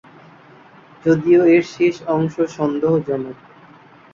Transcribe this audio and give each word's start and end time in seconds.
যদিও 1.05 1.41
এর 1.47 1.63
শেষ 1.73 1.95
অংশ 2.07 2.35
সন্দেহ 2.57 2.91
জনক। 3.07 3.37